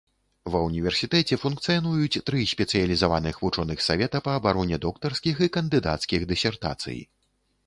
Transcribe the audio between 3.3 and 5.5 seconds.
вучоных савета па абароне доктарскіх